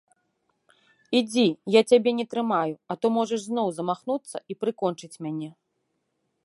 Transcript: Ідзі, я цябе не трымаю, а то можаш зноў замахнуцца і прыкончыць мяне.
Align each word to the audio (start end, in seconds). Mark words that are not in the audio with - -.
Ідзі, 1.19 1.43
я 1.75 1.81
цябе 1.93 2.11
не 2.21 2.25
трымаю, 2.31 2.73
а 2.93 2.99
то 3.03 3.07
можаш 3.19 3.39
зноў 3.49 3.67
замахнуцца 3.81 4.37
і 4.55 4.59
прыкончыць 4.63 5.19
мяне. 5.27 5.49